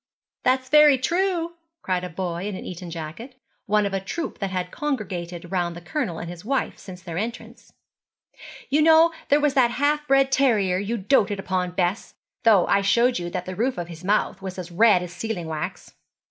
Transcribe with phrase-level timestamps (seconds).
[0.45, 1.53] 'That's very true,'
[1.83, 3.35] cried a boy in an Eton jacket,
[3.67, 7.19] one of a troop that had congregated round the Colonel and his wife since their
[7.19, 7.71] entrance.
[8.71, 13.19] 'You know there was that half bred terrier you doted upon, Bess, though I showed
[13.19, 15.93] you that the roof of his mouth was as red as sealing wax.'